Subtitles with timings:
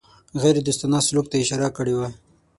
[0.41, 2.07] غیردوستانه سلوک ته اشاره کړې وه.